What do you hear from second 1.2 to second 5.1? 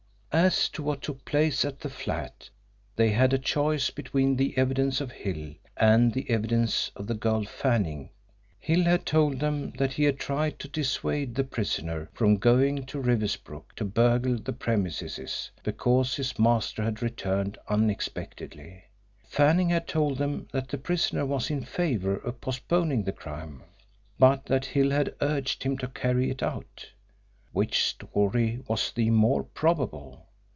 place at the flat, they had a choice between the evidence